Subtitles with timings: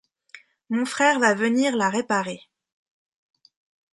[0.71, 2.41] Mon frère va venir la réparer.